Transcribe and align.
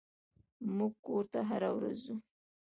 موږ 0.75 0.93
کور 1.05 1.23
ته 1.31 1.39
هره 1.49 1.69
ورځ 1.77 1.97
ځو. 2.05 2.15